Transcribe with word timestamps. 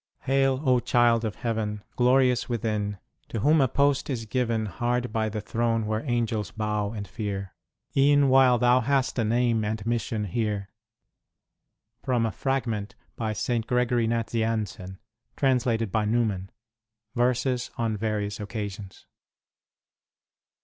Hail! 0.21 0.63
O 0.65 0.79
child 0.79 1.23
of 1.23 1.35
Heaven, 1.35 1.83
Glorious 1.95 2.49
within! 2.49 2.97
to 3.29 3.41
whom 3.41 3.61
a 3.61 3.67
post 3.67 4.09
is 4.09 4.25
given 4.25 4.65
Hard 4.65 5.13
by 5.13 5.29
the 5.29 5.41
throne 5.41 5.85
where 5.85 6.03
angels 6.09 6.49
bow 6.49 6.89
and 6.91 7.07
fear, 7.07 7.53
E 7.95 8.11
en 8.11 8.27
while 8.27 8.57
thou 8.57 8.79
hast 8.79 9.19
a 9.19 9.23
name 9.23 9.63
and 9.63 9.85
mission 9.85 10.23
here! 10.23 10.69
(From 12.01 12.25
a 12.25 12.31
Fragment] 12.31 12.95
by 13.15 13.33
St. 13.33 13.67
Gregory 13.67 14.07
Nasianzcn, 14.07 14.97
translated 15.37 15.91
by 15.91 16.05
Nc%vman: 16.07 16.47
Verses 17.13 17.69
on 17.77 17.95
Various 17.95 18.39
Occasions. 18.39 19.05